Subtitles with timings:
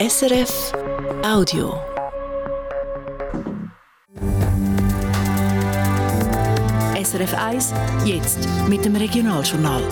[0.00, 0.72] SRF
[1.22, 1.78] Audio.
[6.96, 7.74] SRF 1,
[8.06, 9.82] jetzt mit dem Regionaljournal.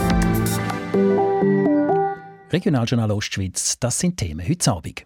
[2.51, 5.05] Regionaljournal Ostschweiz, das sind Themen heute Abend.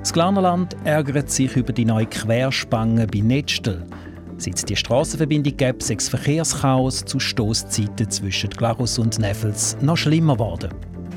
[0.00, 3.86] Das Glarnerland ärgert sich über die neue Querspange bei Nettstel.
[4.36, 10.74] Seit die Strassenverbindung gibt, sechs Verkehrschaos zu Stoßzeiten zwischen Glarus und Neffels noch schlimmer geworden.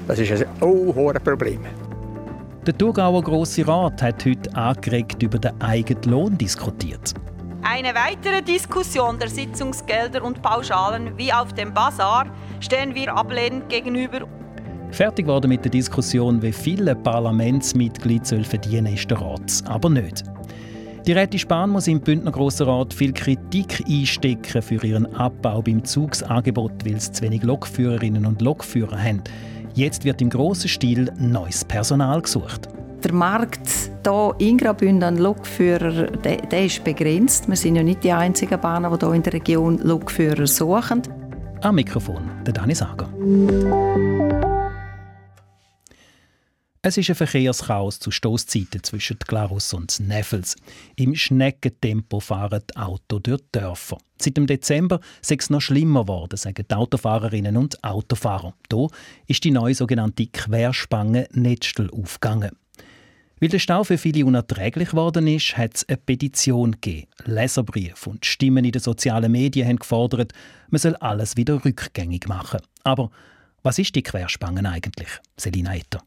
[0.08, 1.66] Das ist ein hohes Problem.
[2.66, 7.14] Der Thurgauer Grosse Rat hat heute angeregt über den eigenen Lohn diskutiert.
[7.62, 12.26] Eine weitere Diskussion der Sitzungsgelder und Pauschalen wie auf dem Bazar
[12.60, 14.28] stehen wir ablehnend gegenüber.
[14.92, 20.26] Fertig worden mit der Diskussion, wie viele Parlamentsmitglieder verdienen ist der Rat, aber nicht.
[21.08, 25.84] Die Rätin Spahn muss im Bündner Grossen Rat viel Kritik einstecken für ihren Abbau beim
[25.86, 29.24] Zugsangebot, weil es zu wenig Lokführerinnen und Lokführer haben.
[29.74, 32.70] Jetzt wird im grossen Stil neues Personal gesucht.
[33.04, 33.70] Der Markt
[34.04, 37.48] hier in Graubünden an Lokführer der, der ist begrenzt.
[37.48, 41.02] Wir sind ja nicht die einzigen Bahnen, die hier in der Region Lokführer suchen.
[41.62, 43.08] Am Mikrofon der Dani Sager.
[46.82, 50.56] Es ist ein Verkehrschaos zu Stoßzeiten zwischen Glarus und Neffels.
[50.96, 53.98] Im Schneckentempo fahren die Autos durch die Dörfer.
[54.18, 58.54] Seit dem Dezember sei es noch schlimmer geworden, sagen die Autofahrerinnen und Autofahrer.
[58.72, 58.88] Hier
[59.28, 62.52] ist die neue sogenannte Querspange Netzstel aufgegangen.
[63.42, 67.08] Weil der Stau für viele unerträglich geworden ist, hat es eine Petition gegeben.
[67.26, 70.32] Leserbriefe und Stimmen in den sozialen Medien haben gefordert,
[70.70, 72.62] man soll alles wieder rückgängig machen.
[72.86, 73.12] Aber
[73.64, 75.10] was ist die Querspange eigentlich?
[75.36, 76.02] Selina Etter.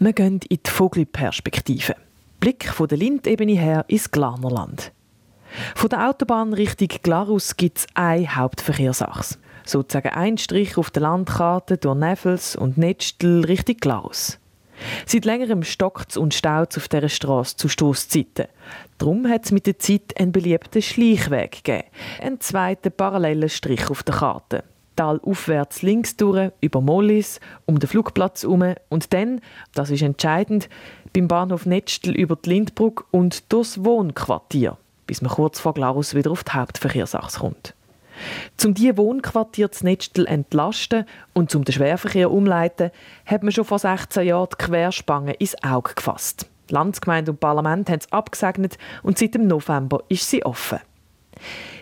[0.00, 1.96] Wir gehen in die Vogelperspektive.
[2.38, 4.92] Blick von der Lindebene her ins Glarnerland.
[5.74, 9.38] Von der Autobahn Richtung Glarus gibt es eine Hauptverkehrsachse.
[9.64, 14.38] Sozusagen ein Strich auf der Landkarte durch Neffels und Netzstel Richtung Glarus.
[15.04, 18.46] Seit längerem stockt und staut auf dieser Straße zu Stoßzeiten.
[18.98, 21.88] Darum hat es mit der Zeit einen beliebten Schleichweg gegeben.
[22.22, 24.62] Einen zweiten parallelen Strich auf der Karte.
[24.98, 29.40] Tal aufwärts links durch, über Mollis, um den Flugplatz herum und dann,
[29.72, 30.68] das ist entscheidend,
[31.12, 34.76] beim Bahnhof Netzstel über die Lindbrücke und durchs Wohnquartier,
[35.06, 37.74] bis man kurz vor Glarus wieder auf die Hauptverkehrsachse kommt.
[38.64, 42.90] Um diese Wohnquartier zu Netzstel entlasten und um den Schwerverkehr umleiten,
[43.24, 46.50] hat man schon vor 16 Jahren die Querspange ins Auge gefasst.
[46.70, 50.80] Landsgemeinde und Parlament haben es abgesegnet und seit dem November ist sie offen.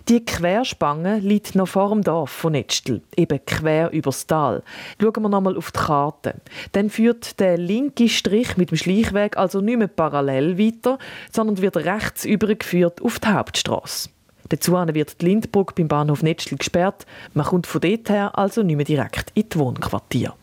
[0.09, 4.63] Die Querspange liegt noch vor dem Dorf von Netzstel, eben quer übers Tal.
[5.01, 6.35] Schauen wir nochmal auf die Karte.
[6.73, 10.99] Dann führt der linke Strich mit dem Schleichweg also nicht mehr parallel weiter,
[11.33, 14.11] sondern wird rechts übergeführt auf die Hauptstraße.
[14.49, 17.05] Dazu wird die Lindbrücke beim Bahnhof Netzstel gesperrt.
[17.35, 20.35] Man kommt von dort her also nicht mehr direkt in die Wohnquartier.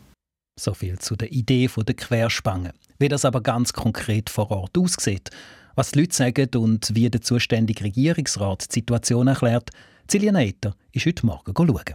[0.60, 2.74] So viel zu der Idee der Querspange.
[2.98, 5.30] Wie das aber ganz konkret vor Ort aussieht,
[5.74, 9.70] was die Leute sagen und wie der zuständige Regierungsrat die Situation erklärt,
[10.08, 11.94] Cillian Eiter ist heute Morgen schauen.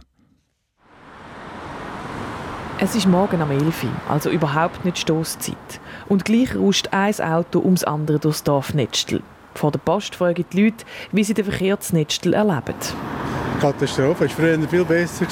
[2.82, 5.56] Es ist morgen am 11 Uhr, also überhaupt nicht Stoßzeit.
[6.08, 9.22] Und gleich rauscht ein Auto ums andere durchs Dorf Netzstel.
[9.54, 12.74] Vor der Post fragen die Leute, wie sie den Verkehr zu Netzstel erleben.
[13.60, 15.26] Katastrophe, es war früher viel besser.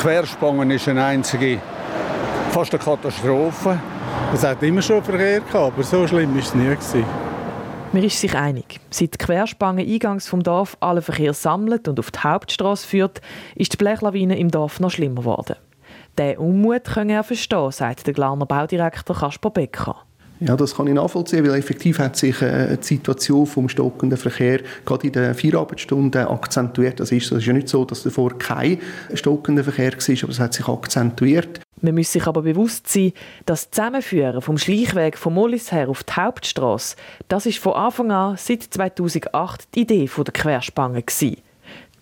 [0.00, 1.60] Querspangen ist eine einzige,
[2.52, 3.80] fast eine Katastrophe.
[4.32, 7.02] Es hat immer schon Verkehr gehabt, aber so schlimm war es nie.
[7.92, 8.80] Man ist sich einig.
[8.88, 13.20] Seit die Querspange eingangs vom Dorf alle Verkehr sammelt und auf die Hauptstraße führt,
[13.54, 15.56] ist die Blechlawine im Dorf noch schlimmer geworden.
[16.16, 20.06] Den Unmut können er verstehen, sagt der Glarner Baudirektor Kasper Becker.
[20.44, 24.60] Ja, das kann ich nachvollziehen, weil effektiv hat sich äh, die Situation vom stockenden Verkehr
[24.84, 26.98] gerade in den Feierabendstunden akzentuiert.
[26.98, 28.80] Das ist, das ist ja nicht so, dass davor kein
[29.14, 31.60] stockender Verkehr war, aber es hat sich akzentuiert.
[31.80, 33.12] Man muss sich aber bewusst sein,
[33.46, 36.96] dass das Zusammenführen vom Schleichweg von Mollis her auf die Hauptstraße,
[37.28, 41.36] das ist von Anfang an seit 2008 die Idee der Querspange gewesen.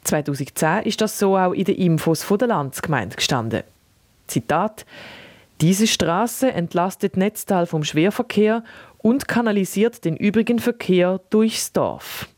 [0.04, 3.64] 2010 ist das so auch in den Infos der Landsgemeinde gestanden.
[4.26, 4.86] Zitat:
[5.60, 8.64] Diese Straße entlastet Netztal vom Schwerverkehr
[8.96, 12.28] und kanalisiert den übrigen Verkehr durchs Dorf.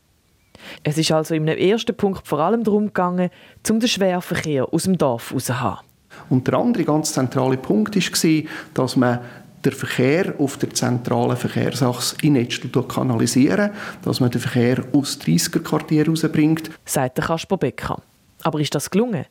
[0.83, 3.29] Es ist also im ersten Punkt vor allem darum gegangen,
[3.69, 5.85] um den Schwerverkehr aus dem Dorf herauszuhaben.
[6.29, 8.43] Und der andere ganz zentrale Punkt war,
[8.73, 9.19] dass man
[9.63, 13.71] den Verkehr auf der zentralen Verkehrsachse in Netzstel kanalisieren,
[14.03, 16.71] dass man den Verkehr aus 30er Quartier rausbringt.
[16.83, 18.01] Sagt der Kasper Becker.
[18.41, 19.25] Aber ist das gelungen?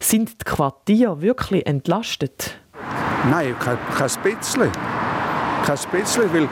[0.00, 2.58] Sind die Quartiere wirklich entlastet?
[3.30, 4.70] Nein, kein, kein bisschen.
[5.64, 6.48] Kein bisschen, weil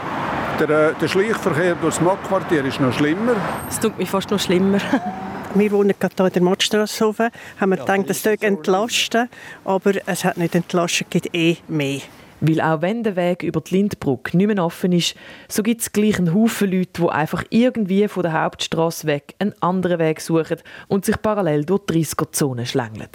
[0.59, 3.35] der, der Schleichverkehr durch das Mockquartier ist noch schlimmer.
[3.69, 4.79] Es tut mich fast noch schlimmer.
[5.55, 7.31] Wir wohnen gerade hier in der Mattstrasse oben.
[7.59, 9.31] Haben wir gedacht, das soll entlasten,
[9.65, 12.01] aber es hat nicht entlastet, es gibt eh mehr.
[12.41, 15.15] Weil auch wenn der Weg über die Lindbrücke nicht mehr offen ist,
[15.49, 19.55] so gibt es gleich einen Haufen Leute, die einfach irgendwie von der Hauptstraße weg einen
[19.62, 20.59] anderen Weg suchen
[20.89, 23.09] und sich parallel durch die 30er-Zone schlängeln.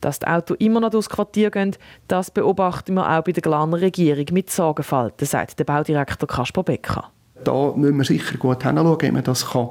[0.00, 1.76] Dass die Autos immer noch durchs Quartier gehen,
[2.08, 7.10] das beobachten wir auch bei der Glarner Regierung mit Sorgenfalten, sagt der Baudirektor Kaspar Becker.
[7.44, 9.70] Da müssen wir sicher gut hinschauen, wie man das kann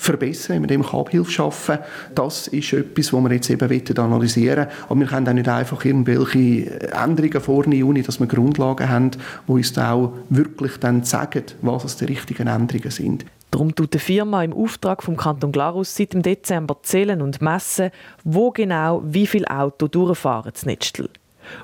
[0.00, 1.78] verbessern, mit dem Abhilfe schaffen.
[2.14, 4.68] Das ist etwas, was wir jetzt eben analysieren wollen.
[4.88, 9.72] Aber wir können auch nicht einfach irgendwelche Änderungen vornehmen, dass wir Grundlagen haben, die uns
[9.74, 13.26] dann auch wirklich dann sagen, was die richtigen Änderungen sind.
[13.50, 17.90] Darum tut die Firma im Auftrag vom Kanton Glarus seit dem Dezember zählen und messen,
[18.22, 21.10] wo genau wie viele Autos durchfahren zu Netzstel.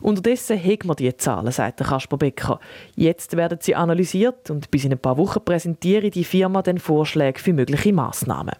[0.00, 2.58] Unterdessen hegen wir die Zahlen, sagt Kasper Becker.
[2.96, 7.38] Jetzt werden sie analysiert und bis in ein paar Wochen präsentiere die Firma den Vorschläge
[7.38, 8.54] für mögliche Massnahmen.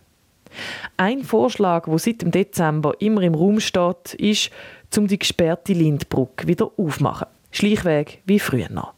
[0.96, 4.50] Ein Vorschlag, wo seit dem Dezember immer im Raum steht, ist,
[4.96, 7.26] um die gesperrte Lindbrücke wieder aufmachen.
[7.50, 8.94] Schleichweg wie früher noch.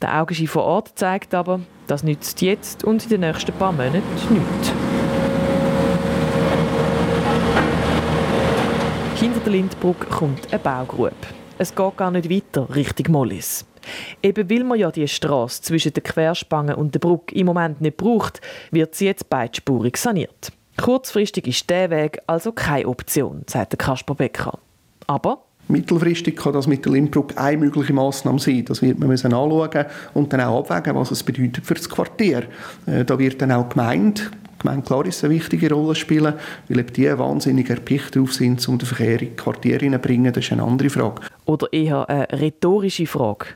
[0.00, 4.02] Der Augenschein vor Ort zeigt aber, das nützt jetzt und in den nächsten paar Monaten
[4.30, 4.72] nichts.
[9.18, 11.14] Hinter der Lindbrücke kommt eine Baugrube.
[11.58, 13.66] Es geht gar nicht weiter Richtung Mollis.
[14.22, 17.96] Eben weil man ja die Straße zwischen der Querspange und der Brücke im Moment nicht
[17.96, 18.40] braucht,
[18.70, 20.52] wird sie jetzt beidspurig saniert.
[20.76, 24.60] Kurzfristig ist der Weg also keine Option, sagt Kasper Becker.
[25.08, 28.64] Aber Mittelfristig kann das mit der Lindbrücke eine mögliche Massnahme sein.
[28.64, 29.84] Das wird man müssen anschauen
[30.14, 32.44] und dann auch abwägen, was es bedeutet für das Quartier.
[32.86, 36.34] Äh, da wird dann auch gemeint, Gemeinde Claris eine wichtige Rolle spielen,
[36.68, 40.32] weil eben die wahnsinnig erpicht darauf sind, um den Verkehr in die Quartiere zu bringen.
[40.32, 41.22] Das ist eine andere Frage.
[41.44, 43.46] Oder eher eine rhetorische Frage.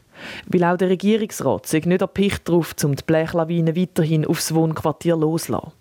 [0.46, 5.72] Weil auch der Regierungsrat sich nicht erpicht darauf, um die Blechlawine weiterhin aufs Wohnquartier loszulassen.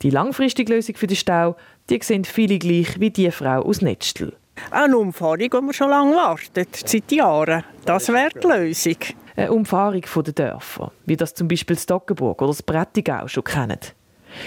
[0.00, 1.56] Die langfristige Lösung für den Stau,
[1.90, 4.32] die sehen viele gleich wie die Frau aus Netzstel.
[4.70, 7.64] Eine Umfahrung, die wir schon lange warten, seit Jahren.
[7.84, 8.96] Das wäre die Lösung.
[9.36, 13.78] Eine Umfahrung der Dörfer, wie das zum Beispiel Stockenburg oder das Brettigau schon kennen.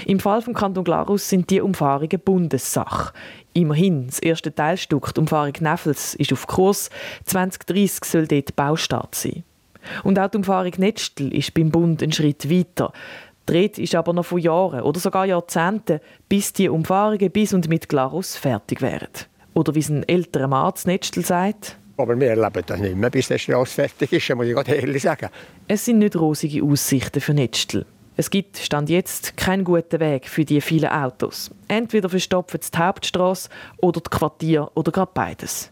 [0.06, 3.14] Im Fall von Kanton Glarus sind die Umfahrungen Bundessache.
[3.54, 6.90] Immerhin, das erste Teilstück, die Umfahrung Neffels, ist auf Kurs.
[7.26, 9.44] 2030 soll dort Baustart sein.
[10.04, 12.94] Und auch die Umfahrung Netzstel ist beim Bund einen Schritt weiter.
[13.46, 16.00] Dreht ist aber noch von Jahren oder sogar Jahrzehnten,
[16.30, 19.10] bis die Umfahrungen bis und mit Glarus fertig wären.
[19.54, 21.78] Oder wie es ein älterer Mann zu Netzstel sagt.
[21.98, 25.30] Aber wir erleben das nicht mehr, bis der Straße fertig ist, muss ich ehrlich sagen.
[25.68, 27.86] Es sind nicht rosige Aussichten für Netzstel.
[28.16, 31.50] Es gibt, Stand jetzt, keinen guten Weg für die vielen Autos.
[31.68, 35.72] Entweder verstopfen sie die Hauptstraße oder das Quartier oder gerade beides.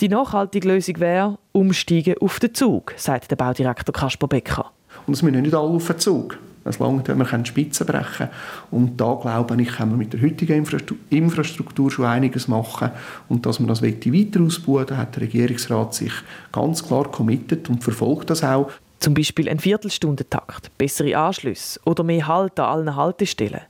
[0.00, 4.72] Die nachhaltige Lösung wäre, umsteigen auf den Zug, sagt der Baudirektor Kasper Becker.
[5.06, 6.38] Und es müssen nicht alle auf den Zug.
[6.64, 8.30] Es langt, wenn wir Spitzen brechen können.
[8.70, 10.66] Und da glaube ich, können wir mit der heutigen
[11.10, 12.90] Infrastruktur schon einiges machen.
[13.28, 16.12] Und dass man das weiter ausbauen da hat der Regierungsrat sich
[16.52, 18.70] ganz klar committed und verfolgt das auch.
[19.00, 23.60] Zum Beispiel ein Viertelstundentakt, bessere Anschlüsse oder mehr Halt an allen Haltestellen.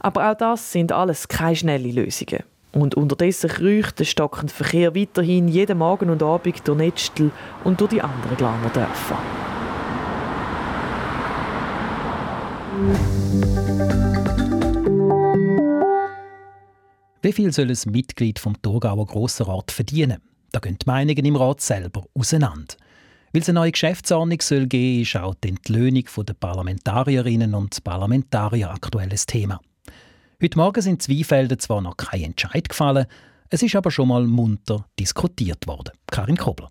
[0.00, 2.44] Aber auch das sind alles keine schnellen Lösungen.
[2.72, 7.32] Und unterdessen kreucht der stockende Verkehr weiterhin jeden Morgen und Abend durch Netzstel
[7.64, 9.18] und durch die anderen Glarner Dörfer.
[17.22, 20.22] Wie viel soll ein Mitglied vom Thurgauer Grossen Rat verdienen?
[20.52, 22.74] Da gehen die Meinungen im Rat selber auseinander.
[23.32, 28.70] Weil es eine neue Geschäftsordnung soll geben, ist auch die Entlöhnung der Parlamentarierinnen und Parlamentarier
[28.70, 29.60] aktuelles Thema.
[30.42, 33.06] Heute Morgen sind Zweifelden zwar noch kein Entscheid gefallen,
[33.50, 35.92] es ist aber schon mal munter diskutiert worden.
[36.10, 36.70] Karin Kobler.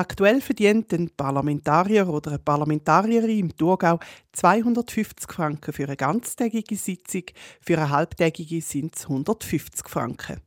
[0.00, 3.98] Aktuell verdient ein Parlamentarier oder eine Parlamentarierin im Thurgau
[4.32, 7.24] 250 Franken für eine ganztägige Sitzung,
[7.60, 10.40] für eine halbtägige sind es 150 Franken.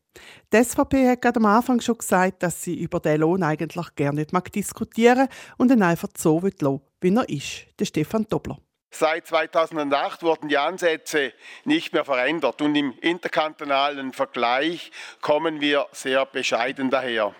[0.51, 4.21] Die SVP hat gerade am Anfang schon gesagt, dass sie über diesen Lohn eigentlich gerne
[4.21, 5.27] nicht mag diskutieren
[5.59, 7.67] und ihn einfach so lassen wie er ist.
[7.79, 8.57] Der Stefan Dobler.
[8.89, 11.31] Seit 2008 wurden die Ansätze
[11.63, 14.91] nicht mehr verändert und im interkantonalen Vergleich
[15.21, 17.35] kommen wir sehr bescheiden daher.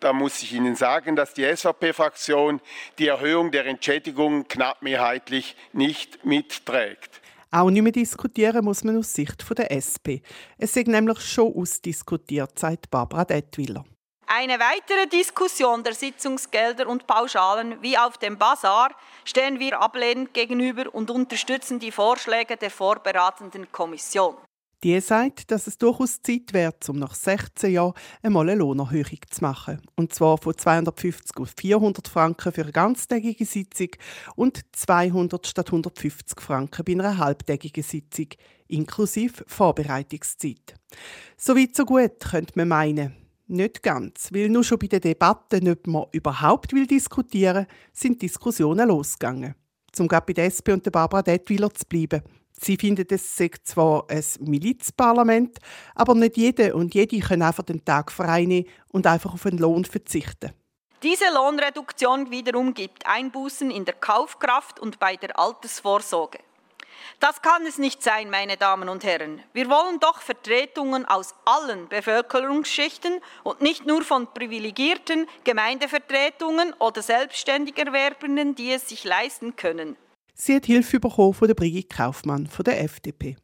[0.00, 2.60] Da muss ich Ihnen sagen, dass die SVP-Fraktion
[2.98, 7.20] die Erhöhung der Entschädigung knapp mehrheitlich nicht mitträgt.
[7.50, 10.20] Auch nicht mehr diskutieren muss man aus Sicht der SP.
[10.58, 13.84] Es ist nämlich schon ausdiskutiert, sagt Barbara Detwiller.
[14.30, 18.90] Eine weitere Diskussion der Sitzungsgelder und Pauschalen wie auf dem Bazar
[19.24, 24.36] stehen wir ablehnend gegenüber und unterstützen die Vorschläge der vorberatenden Kommission.
[24.84, 29.42] Die sagt, dass es durchaus Zeit wäre, um nach 16 Jahren einmal eine Lohnerhöhung zu
[29.42, 29.82] machen.
[29.96, 33.88] Und zwar von 250 auf 400 Franken für eine ganztägige Sitzung
[34.36, 38.28] und 200 statt 150 Franken bei einer halbtägigen Sitzung,
[38.68, 40.74] inklusive Vorbereitungszeit.
[41.36, 43.16] So weit, so gut, könnte man meinen.
[43.48, 48.86] Nicht ganz, weil nur schon bei den Debatten, ob man überhaupt will diskutieren sind Diskussionen
[48.86, 49.54] losgegangen.
[49.90, 52.22] Zum bei der SP und der Barbara Detwiler zu bleiben.
[52.60, 55.58] Sie findet, es sei zwar ein Milizparlament,
[55.94, 59.58] aber nicht jede und jede können einfach den Tag frei nehmen und einfach auf den
[59.58, 60.52] Lohn verzichten.
[61.04, 66.40] Diese Lohnreduktion wiederum gibt Einbußen in der Kaufkraft und bei der Altersvorsorge.
[67.20, 69.42] Das kann es nicht sein, meine Damen und Herren.
[69.52, 78.54] Wir wollen doch Vertretungen aus allen Bevölkerungsschichten und nicht nur von privilegierten Gemeindevertretungen oder Selbstständigerwerbenden,
[78.54, 79.96] die es sich leisten können.
[80.40, 83.36] Sie hat Hilfe bekommen von der Brigitte Kaufmann von der FDP.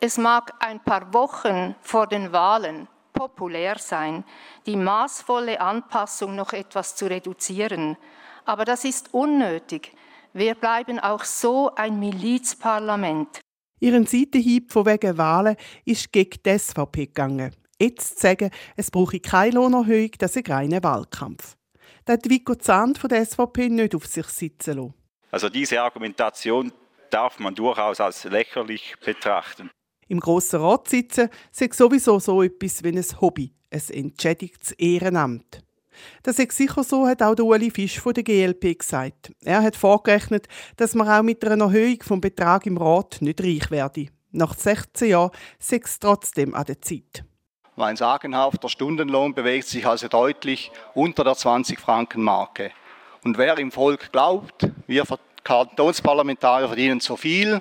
[0.00, 4.24] Es mag ein paar Wochen vor den Wahlen populär sein,
[4.66, 7.96] die maßvolle Anpassung noch etwas zu reduzieren,
[8.44, 9.92] aber das ist unnötig.
[10.32, 13.40] Wir bleiben auch so ein Milizparlament.
[13.80, 17.54] Ihren Seitenhieb von wegen Wahlen ist gegen die SVP gegangen.
[17.80, 21.56] Jetzt zu sagen, es brauche keine Lohnerhöhung, das ist ein reiner Wahlkampf.
[22.04, 24.94] Das hat Vico Zahn von der SVP nicht auf sich sitzen lassen.
[25.32, 26.70] Also diese Argumentation
[27.10, 29.70] darf man durchaus als lächerlich betrachten.
[30.08, 35.64] Im Grossen Rat sitzen sei sowieso so etwas wie ein Hobby, ein entschädigtes Ehrenamt.
[36.22, 39.32] Das ist sicher so, hat auch Ueli Fisch von der GLP gesagt.
[39.42, 43.70] Er hat vorgerechnet, dass man auch mit einer Erhöhung vom Betrag im Rat nicht reich
[43.70, 44.08] werde.
[44.32, 47.24] Nach 16 Jahren sei es trotzdem an der Zeit.
[47.76, 52.70] Ein sagenhafter Stundenlohn bewegt sich also deutlich unter der 20-Franken-Marke.
[53.24, 55.04] Und wer im Volk glaubt, wir
[55.44, 57.60] Kantonsparlamentarier verdienen zu viel,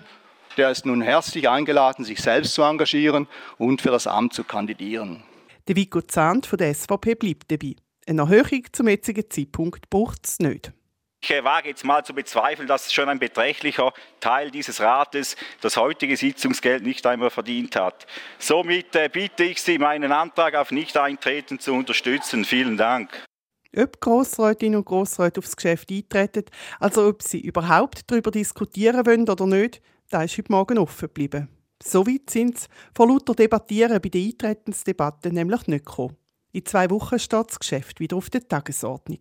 [0.58, 3.27] der ist nun herzlich eingeladen, sich selbst zu engagieren
[3.58, 5.24] und für das Amt zu kandidieren.
[5.68, 7.75] Der Vico Zahnt von der SVP bleibt dabei.
[8.08, 10.74] Eine Erhöhung zum jetzigen Zeitpunkt braucht es nicht.
[11.24, 16.18] Ich wage jetzt mal zu bezweifeln, dass schon ein beträchtlicher Teil dieses Rates das heutige
[16.18, 18.08] Sitzungsgeld nicht einmal verdient hat.
[18.39, 22.44] Somit äh, bitte ich Sie, meinen Antrag auf Nichteintreten zu unterstützen.
[22.44, 23.12] Vielen Dank.
[23.78, 26.44] Ob Grossrätinnen und Grossräte aufs Geschäft eintreten,
[26.80, 31.48] also ob sie überhaupt darüber diskutieren wollen oder nicht, da ist heute Morgen offen geblieben.
[31.82, 36.18] So weit sind sie vor lauter Debattieren bei der Eintretensdebatte nämlich nicht gekommen.
[36.51, 39.20] In zwei Wochen steht das Geschäft wieder auf der Tagesordnung.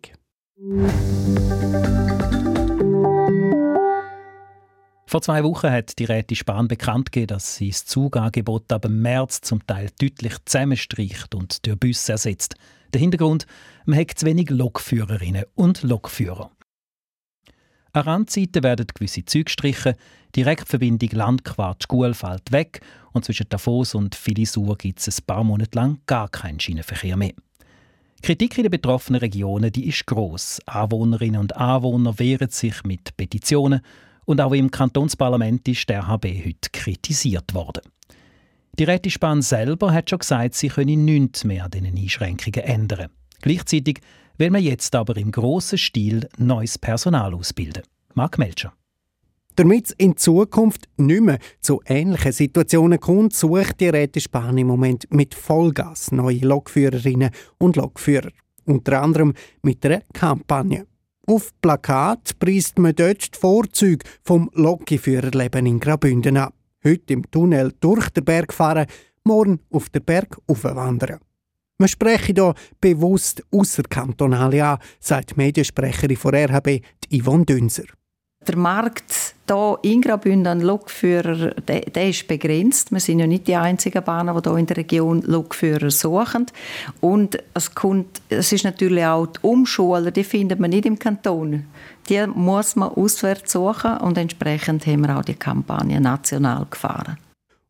[5.07, 9.41] Vor zwei Wochen hat die Rätin Spahn bekannt gegeben, dass sie das Zugangebot ab März
[9.41, 12.55] zum Teil deutlich zusammenstreicht und durch Busse ersetzt.
[12.93, 13.45] Der Hintergrund,
[13.85, 16.51] man hat zu wenig Lokführerinnen und Lokführer.
[17.93, 19.95] An Randzeiten werden gewisse Züge gestrichen,
[20.35, 22.81] Direktverbindung Landquart-Schule fällt weg
[23.11, 27.33] und zwischen Davos und Filisur gibt es ein paar Monate lang gar keinen Schienenverkehr mehr.
[28.17, 30.59] Die Kritik in den betroffenen Regionen die ist gross.
[30.65, 33.81] Anwohnerinnen und Anwohner wehren sich mit Petitionen
[34.25, 37.81] und auch im Kantonsparlament ist der HB heute kritisiert worden.
[38.79, 43.09] Die Rätispahn selber hat schon gesagt, sie könne nichts mehr an diesen Einschränkungen ändern.
[43.41, 43.99] Gleichzeitig
[44.37, 47.83] will man jetzt aber im grossen Stil neues Personal ausbilden.
[48.13, 48.73] Mark Melcher.
[49.55, 55.11] Damit es in Zukunft nicht mehr zu ähnlichen Situationen kommt, sucht die Rätespahn im Moment
[55.11, 58.31] mit Vollgas neue Lokführerinnen und Lokführer.
[58.65, 60.87] Unter anderem mit einer Kampagne.
[61.27, 66.53] Auf Plakat preist man dort die Vorzüge vom Lokführerleben in Graubünden an.
[66.83, 68.87] Heute im Tunnel durch den Berg fahren,
[69.23, 71.19] morgen auf den Berg aufwandern.
[71.77, 77.85] Man spreche hier bewusst außerkantonale an, sagt die Mediensprecherin von RHB, Yvonne Dünser.
[78.47, 82.91] Der Markt hier in Graubünden an Lokführer, der, der, ist begrenzt.
[82.91, 86.47] Wir sind ja nicht die einzigen Bahnen, die hier in der Region Lokführer suchen.
[87.01, 91.65] Und es, kommt, es ist natürlich auch die Umschuler, die findet man nicht im Kanton.
[92.09, 97.17] Die muss man auswärts suchen und entsprechend haben wir auch die Kampagne national gefahren.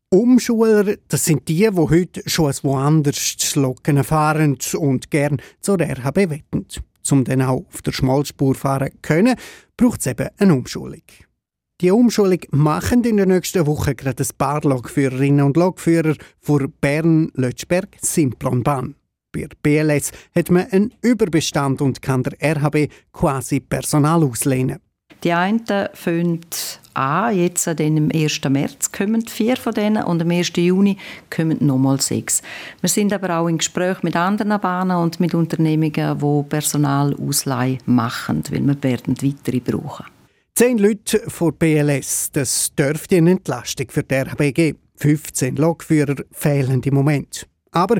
[0.08, 6.30] Umschuler, das sind die, die heute schon woanders zu Locken fahren und gern zur RHB
[6.30, 6.66] wetten
[7.10, 9.36] um dann auch auf der Schmalspur fahren zu können,
[9.76, 11.02] braucht es eben eine Umschulung.
[11.80, 17.32] Die Umschulung machen in der nächsten Woche gerade ein paar Lokführerinnen und Lokführer vor Bern,
[17.34, 18.94] Lötschberg, Simplon Bahn.
[19.32, 24.78] Bei BLS hat man einen Überbestand und kann der RHB quasi Personal auslehnen.
[25.24, 25.64] Die einen
[25.94, 26.40] fangen
[26.94, 28.40] an, jetzt an dem 1.
[28.48, 30.52] März kommen vier von denen und am 1.
[30.56, 30.98] Juni
[31.30, 32.42] kommen nochmal sechs.
[32.80, 38.42] Wir sind aber auch in Gespräch mit anderen Bahnen und mit Unternehmungen, die Personalausleihe machen,
[38.50, 40.06] weil wir werden weitere brauchen.
[40.54, 44.78] Zehn Leute vor BLS, das dürfte eine Entlastung für die geben.
[44.96, 47.46] 15 Lokführer fehlen im Moment.
[47.70, 47.98] Aber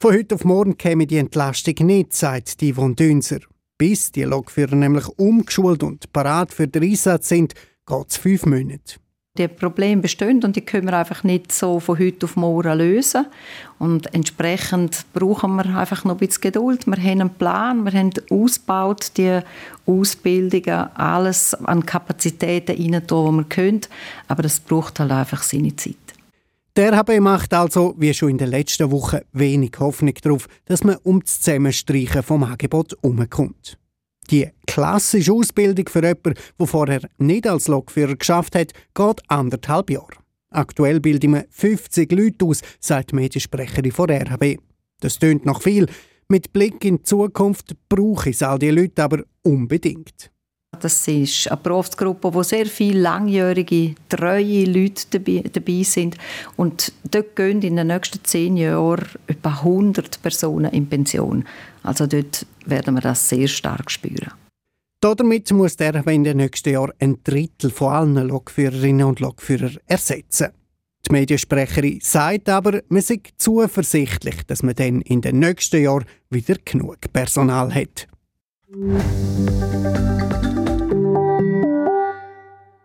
[0.00, 3.38] von heute auf morgen käme die Entlastung nicht, sagt Yvonne Dünser.
[3.76, 7.54] Bis die Lokführer nämlich umgeschult und parat für den Einsatz sind,
[7.86, 8.96] geht es fünf Monate.
[9.36, 13.26] Die Probleme bestehen und die können wir einfach nicht so von heute auf morgen lösen.
[13.80, 16.86] Und entsprechend brauchen wir einfach noch ein bisschen Geduld.
[16.86, 19.40] Wir haben einen Plan, wir haben ausgebaut, die
[19.86, 23.80] Ausbildungen, alles an Kapazitäten rein, die wir können.
[24.28, 25.96] Aber das braucht halt einfach seine Zeit.
[26.76, 30.96] Der RHB macht also, wie schon in den letzten Wochen, wenig Hoffnung darauf, dass man
[31.04, 33.78] um das Zusammenstreichen vom Angebot umkommt.
[34.28, 40.16] Die klassische Ausbildung für jemanden, der vorher nicht als Lokführer geschafft hat, geht anderthalb Jahre.
[40.50, 44.58] Aktuell bilden wir 50 Leute aus, sagt die Mediensprecherin von RHB.
[44.98, 45.86] Das tönt noch viel.
[46.28, 50.33] Mit Blick in die Zukunft brauche ich all diese Leute aber unbedingt.
[50.80, 56.16] Das ist eine Berufsgruppe, wo sehr viele langjährige, treue Leute dabei, dabei, sind.
[56.56, 61.44] Und dort gehen in den nächsten zehn Jahren etwa 100 Personen in Pension.
[61.82, 64.32] Also dort werden wir das sehr stark spüren.
[65.00, 70.48] Damit muss der in den nächsten Jahren ein Drittel von allen Lokführerinnen und Lokführer ersetzen.
[71.06, 76.56] Die Mediensprecherin sagt aber, man sei zuversichtlich, dass man dann in den nächsten Jahren wieder
[76.64, 78.08] genug Personal hat.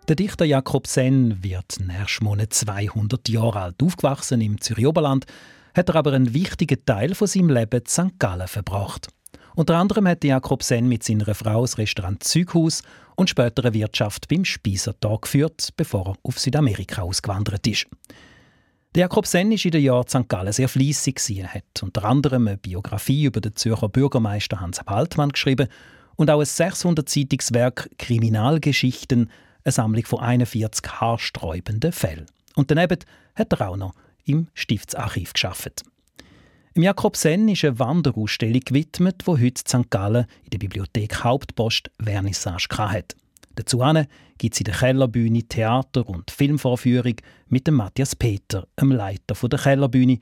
[0.09, 3.83] Der Dichter Jakob Senn wird nächsten Monat 200 Jahre alt.
[3.83, 5.27] Aufgewachsen im Zürich Oberland,
[5.75, 8.17] hat er aber einen wichtigen Teil von seinem Leben in St.
[8.17, 9.09] Gallen verbracht.
[9.53, 12.81] Unter anderem hat Jakob Senn mit seiner Frau das Restaurant Züghaus
[13.17, 17.85] und später eine Wirtschaft beim Speisertag geführt, bevor er auf Südamerika ausgewandert ist.
[18.95, 20.27] Der Jakob Senn ist in den Jahren St.
[20.27, 21.21] Gallen sehr fleissig.
[21.37, 25.67] Er hat unter anderem eine Biografie über den Zürcher Bürgermeister Hans Baltmann geschrieben
[26.15, 29.29] und auch ein 600-seitiges Werk Kriminalgeschichten
[29.63, 32.25] eine Sammlung von 41 haarsträubenden Fällen.
[32.55, 32.99] Und daneben
[33.35, 33.93] hat er auch noch
[34.25, 35.83] im Stiftsarchiv geschafft.
[36.73, 39.89] Im Jakob Senn ist eine Wanderausstellung gewidmet, wo heute St.
[39.89, 43.15] Gallen in der Bibliothek Hauptpost Vernissage hat.
[43.55, 43.83] Dazu
[44.37, 47.15] gibt es in der Kellerbühne Theater- und Filmvorführung
[47.47, 50.19] mit dem Matthias Peter, dem Leiter der Kellerbühne,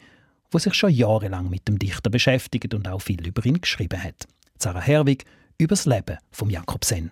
[0.51, 4.25] der sich schon jahrelang mit dem Dichter beschäftigt und auch viel über ihn geschrieben hat.
[4.57, 5.25] Sarah Herwig
[5.57, 7.11] über das Leben von Jakob Senn.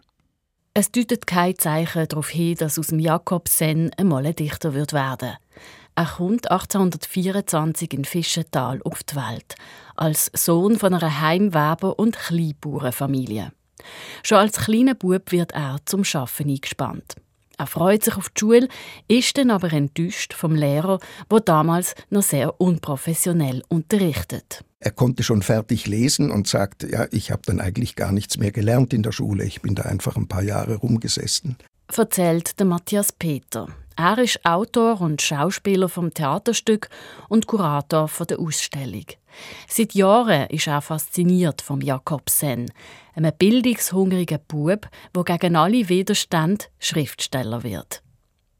[0.77, 4.91] Es deutet kein Zeichen darauf hin, dass aus dem Jakob Senn einmal ein Dichter wird
[4.91, 5.37] werden.
[5.95, 9.55] Er kommt 1824 in Fischental auf die Welt,
[9.95, 13.53] als Sohn von einer Heimweber- und Kleinbauernfamilie.
[14.21, 17.15] Schon als kleiner Bub wird er zum Schaffen eingespannt.
[17.57, 18.67] Er freut sich auf die Schule,
[19.07, 20.99] ist dann aber enttäuscht vom Lehrer,
[21.31, 24.63] der damals noch sehr unprofessionell unterrichtet.
[24.79, 28.51] Er konnte schon fertig lesen und sagte, ja, ich habe dann eigentlich gar nichts mehr
[28.51, 31.57] gelernt in der Schule, ich bin da einfach ein paar Jahre rumgesessen.
[31.95, 33.67] Erzählt der Matthias Peter.
[33.97, 36.89] Er ist Autor und Schauspieler vom Theaterstück
[37.29, 39.05] und Kurator der Ausstellung.
[39.69, 42.71] Seit Jahren ist er fasziniert vom Jakob Sen,
[43.13, 48.01] einem bildungshungrigen Bub, der gegen alle Widerstände Schriftsteller wird.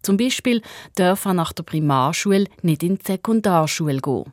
[0.02, 0.62] Zum Beispiel
[0.95, 4.32] darf er nach der Primarschule nicht in die Sekundarschule gehen.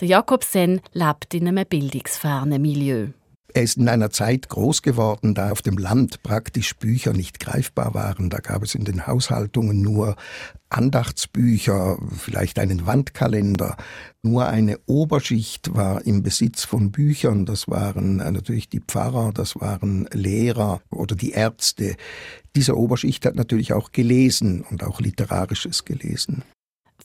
[0.00, 3.08] Der Jakob Sen lebt in einem bildungsfernen Milieu.
[3.56, 7.94] Er ist in einer Zeit groß geworden, da auf dem Land praktisch Bücher nicht greifbar
[7.94, 8.28] waren.
[8.28, 10.16] Da gab es in den Haushaltungen nur
[10.70, 13.76] Andachtsbücher, vielleicht einen Wandkalender.
[14.24, 17.46] Nur eine Oberschicht war im Besitz von Büchern.
[17.46, 21.94] Das waren natürlich die Pfarrer, das waren Lehrer oder die Ärzte.
[22.56, 26.42] Diese Oberschicht hat natürlich auch gelesen und auch literarisches gelesen.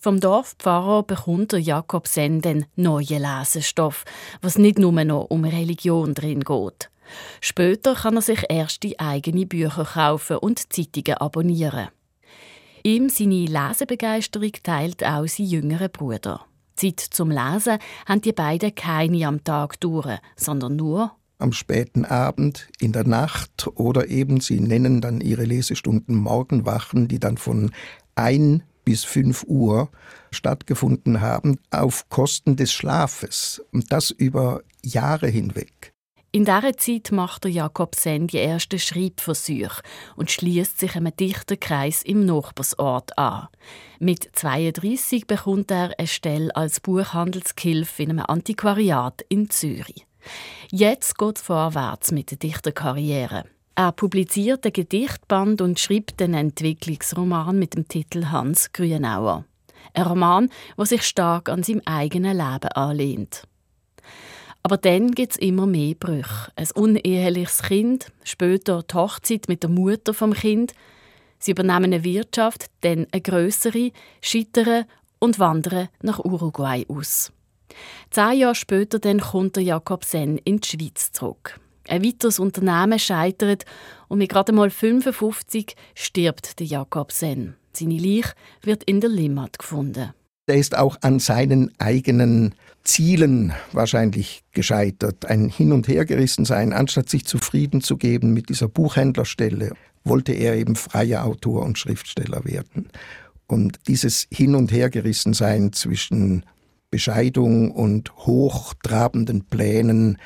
[0.02, 4.06] Vom Dorfpfarrer bekommt der Jakob Senden neuen Lesestoff,
[4.42, 6.90] was nicht nur noch um Religion drin geht.
[7.42, 11.90] Später kann er sich erste eigene Bücher kaufen und Zeitungen abonnieren.
[12.84, 16.46] Ihm seine Lesebegeisterung teilt auch sein jüngerer Bruder.
[16.78, 22.68] Zeit zum Lesen haben die beiden keine am Tag durch, sondern nur am späten Abend,
[22.80, 27.72] in der Nacht oder eben, sie nennen dann ihre Lesestunden Morgenwachen, die dann von
[28.16, 29.89] ein bis 5 Uhr
[30.32, 33.63] stattgefunden haben, auf Kosten des Schlafes.
[33.72, 35.94] Und das über Jahre hinweg.
[36.32, 39.82] In dieser Zeit macht der Jakob Sen die ersten Schreibversuche
[40.15, 43.48] und schließt sich einem dichten Kreis im Nachbarsort an.
[44.00, 50.06] Mit 32 bekommt er eine Stelle als Buchhandelskilf in einem Antiquariat in Zürich.
[50.70, 53.46] Jetzt geht es vorwärts mit der Dichterkarriere.
[53.75, 59.45] Er publiziert ein Gedichtband und schreibt einen Entwicklungsroman mit dem Titel Hans Grünauer.
[59.93, 63.43] Ein Roman, der sich stark an seinem eigenen Leben anlehnt.
[64.63, 66.51] Aber dann gibt es immer mehr Brüche.
[66.55, 70.73] Ein uneheliches Kind, später die Hochzeit mit der Mutter vom Kind.
[71.39, 74.86] Sie übernehmen eine Wirtschaft, dann eine größere, scheitern
[75.19, 77.32] und wandern nach Uruguay aus.
[78.10, 81.60] Zehn Jahre später dann kommt der Jakob Sen in die Schweiz zurück.
[81.89, 83.65] Ein weiteres Unternehmen scheitert
[84.08, 87.56] und mit gerade mal 55 stirbt der Jakob Sen.
[87.73, 90.13] Seine Leiche wird in der Limmat gefunden.
[90.45, 95.25] Er ist auch an seinen eigenen Zielen wahrscheinlich gescheitert.
[95.25, 99.73] Ein Hin- und Hergerissen sein, anstatt sich zufrieden zu geben mit dieser Buchhändlerstelle,
[100.04, 102.89] wollte er eben freier Autor und Schriftsteller werden.
[103.47, 106.45] Und dieses Hin- und Hergerissen sein zwischen
[106.91, 110.17] Bescheidung und hochtrabenden Plänen,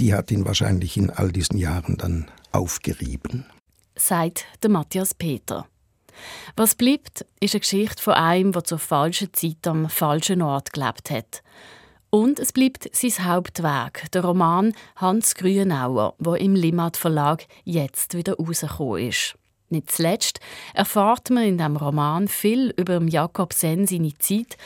[0.00, 3.46] die hat ihn wahrscheinlich in all diesen Jahren dann aufgerieben.
[3.96, 5.66] Sagt der Matthias Peter.
[6.56, 11.10] Was bleibt, ist eine Geschichte von einem, der zur falschen Zeit am falschen Ort gelebt
[11.10, 11.42] hat.
[12.10, 18.36] Und es bleibt sein Hauptwerk, der Roman Hans Grünauer, wo im Limmat Verlag jetzt wieder
[18.36, 19.34] rausgekommen ist.
[19.68, 20.38] Nicht zuletzt
[20.74, 24.56] erfahrt man in diesem Roman viel über Jakob Sen seine Zeit,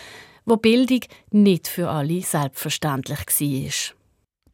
[0.45, 3.98] wo Bildung nicht für alle selbstverständlich war.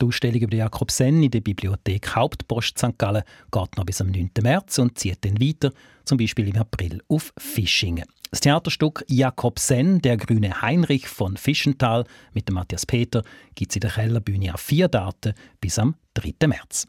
[0.05, 2.99] Die Ausstellung über Jakob Sen in der Bibliothek Hauptpost St.
[2.99, 4.33] Gallen geht noch bis am 9.
[4.43, 5.73] März und zieht dann weiter,
[6.05, 8.05] zum Beispiel im April auf Fischingen.
[8.31, 13.23] Das Theaterstück Jakob Sen, der grüne Heinrich von Fischenthal mit dem Matthias Peter,
[13.55, 16.49] gibt es in der Kellerbühne auf vier Daten bis am 3.
[16.49, 16.87] März.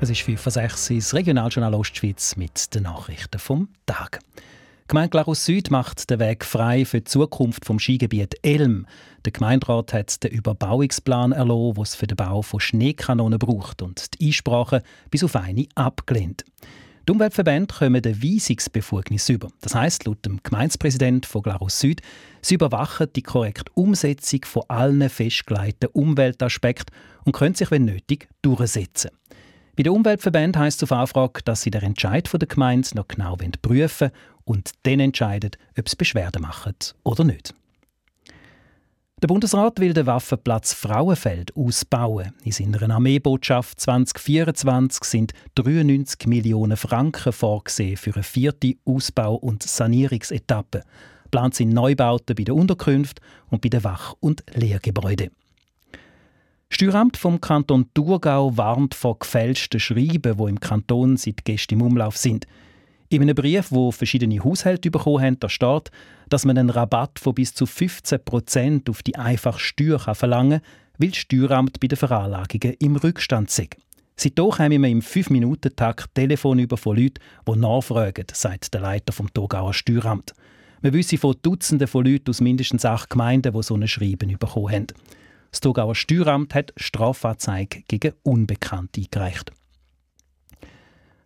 [0.00, 4.20] Es ist 5 vor 6 das Regionaljournal Ostschweiz mit den Nachrichten vom Tag.
[4.88, 8.86] Gemeinde Glarus Süd macht den Weg frei für die Zukunft vom Skigebiet Elm.
[9.24, 14.26] Der Gemeinderat hat den Überbauungsplan erlassen, es für den Bau von Schneekanonen braucht und die
[14.26, 16.44] Einsprache bis auf eine abgelehnt.
[17.08, 19.48] Die Umweltverbände kommen eine Weisungsbefugnis über.
[19.60, 22.00] Das heißt laut dem Gemeindepräsident von Glarus Süd,
[22.42, 29.10] sie überwachen die korrekte Umsetzung von allen festgelegten Umweltaspekten und können sich, wenn nötig, durchsetzen.
[29.74, 33.38] Bei den Umweltverbänden heisst es auf Anfrage, dass sie den Entscheid der Gemeinde noch genau
[33.62, 34.10] prüfen
[34.44, 36.74] und dann entscheiden, ob sie Beschwerden machen
[37.04, 37.54] oder nicht.
[39.22, 42.32] Der Bundesrat will den Waffenplatz Frauenfeld ausbauen.
[42.42, 50.82] In seiner Armeebotschaft 2024 sind 93 Millionen Franken vorgesehen für eine vierte Ausbau- und Sanierungsetappe.
[51.30, 55.30] Plant sind Neubauten bei den Unterkünften und bei den Wach- und Lehrgebäuden.
[56.68, 62.16] Steueramt vom Kanton Thurgau warnt vor gefälschten Schreiben, die im Kanton seit gestern im Umlauf
[62.16, 62.46] sind.
[63.12, 65.90] In einem Brief, wo verschiedene Haushalte bekommen haben, da steht,
[66.30, 71.10] dass man einen Rabatt von bis zu 15% auf die einfache Steuer verlangen kann, weil
[71.10, 73.76] das Steueramt bei den Veranlagungen im Rückstand sind.
[74.16, 79.30] Seitdem haben wir im 5-Minuten-Takt Telefon über von Leuten, die nachfragen, sagt der Leiter vom
[79.30, 80.32] Thurgauer Steueramt.
[80.80, 84.72] Wir wissen von Dutzenden von Leuten aus mindestens acht Gemeinden, die so ein Schreiben bekommen
[84.72, 84.86] haben.
[85.50, 89.52] Das Thurgauer Steueramt hat Strafanzeige gegen Unbekannte eingereicht.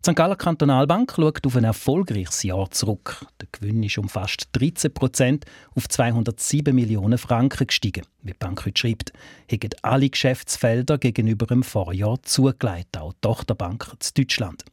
[0.04, 0.16] Die St.
[0.16, 3.26] Galler Kantonalbank schaut auf ein erfolgreiches Jahr zurück.
[3.40, 8.04] Der Gewinn ist um fast 13 Prozent auf 207 Millionen Franken gestiegen.
[8.22, 9.12] Wie die Bank heute schreibt,
[9.50, 14.64] haben alle Geschäftsfelder gegenüber dem Vorjahr zugelegt, auch die Tochterbank in Deutschland.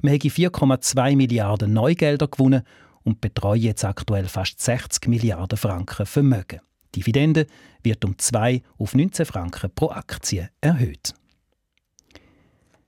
[0.00, 2.62] Wir haben 4,2 Milliarden Neugelder gewonnen
[3.02, 6.60] und betreuen jetzt aktuell fast 60 Milliarden Franken Vermögen.
[6.94, 7.46] Die Dividende
[7.82, 11.14] wird um 2 auf 19 Franken pro Aktie erhöht.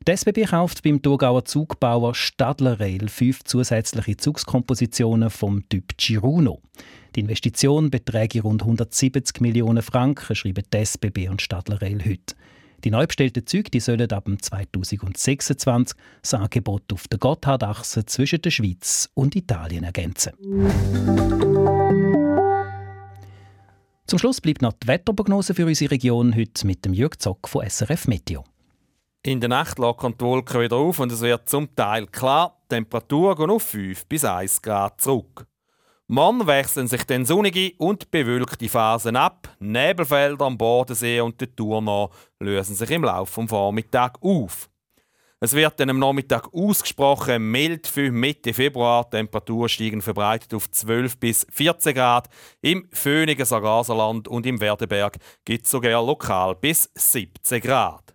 [0.09, 6.63] Die SBB kauft beim Thurgauer Zugbauer Stadler Rail fünf zusätzliche Zugskompositionen vom Typ Giruno.
[7.15, 12.35] Die Investition beträgt rund 170 Millionen Franken, schreiben die SBB und Stadler Rail heute.
[12.83, 18.51] Die neu bestellten Züge die sollen ab 2026 das Angebot auf der Gotthardachse zwischen der
[18.51, 20.33] Schweiz und Italien ergänzen.
[24.07, 27.69] Zum Schluss bleibt noch die Wetterprognose für unsere Region heute mit dem Jürg Zock von
[27.69, 28.45] SRF Meteo.
[29.23, 32.57] In der Nacht lockern die Wolken wieder auf und es wird zum Teil klar.
[32.65, 35.47] Die Temperatur geht auf 5 bis 1 Grad zurück.
[36.07, 39.55] Morgen wechseln sich dann sonnige und bewölkte Phasen ab.
[39.59, 44.71] Nebelfelder am Bodensee und der Tournau lösen sich im Laufe des Vormittags auf.
[45.39, 49.05] Es wird dann am Nachmittag ausgesprochen mild für Mitte Februar.
[49.05, 52.31] Die Temperaturen steigen verbreitet auf 12 bis 14 Grad.
[52.63, 58.15] Im Föhnigen Sargaserland und im Werdenberg gibt es sogar lokal bis 17 Grad.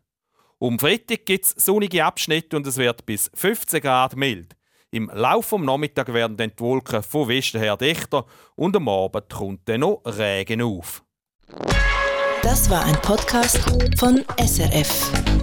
[0.66, 4.56] Um Freitag gibt es sonnige Abschnitte und es wird bis 15 Grad mild.
[4.90, 8.26] Im Laufe des Nachmittags werden dann die Wolken von Westen her dichter
[8.56, 11.04] und am Abend kommt dann noch Regen auf.
[12.42, 13.60] Das war ein Podcast
[14.00, 15.35] von SRF.